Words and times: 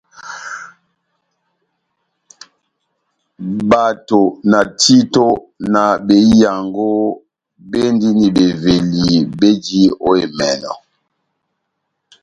Bato, 3.69 4.21
na 4.51 4.61
títo, 4.81 5.25
na 5.73 5.85
behiyango 6.07 6.89
béndini 7.69 8.27
beveli 8.35 9.09
béji 9.39 9.83
ó 10.07 10.09
emɛnɔ. 10.23 10.71